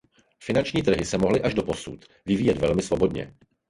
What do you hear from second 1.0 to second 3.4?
se mohly až doposud vyvíjet velmi svobodně.